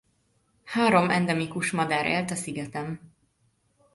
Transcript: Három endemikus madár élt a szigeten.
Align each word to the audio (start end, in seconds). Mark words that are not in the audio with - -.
Három 0.63 1.09
endemikus 1.09 1.71
madár 1.71 2.05
élt 2.05 2.31
a 2.31 2.35
szigeten. 2.35 3.13